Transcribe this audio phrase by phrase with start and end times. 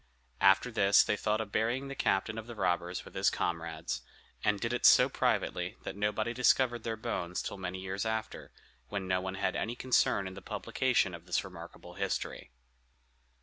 [0.39, 4.01] After this they thought of burying the captain of the robbers with his comrades,
[4.43, 8.51] and did it so privately that nobody discovered their bones till many years after,
[8.87, 12.49] when no one had any concern in the publication of this remarkable history.